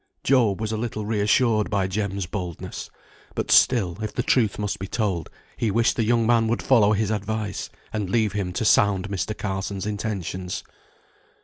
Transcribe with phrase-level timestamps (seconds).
[0.23, 2.89] Job was a little reassured by Jem's boldness;
[3.35, 6.93] but still, if the truth must be told, he wished the young man would follow
[6.93, 9.37] his advice, and leave him to sound Mr.
[9.37, 10.63] Carson's intentions.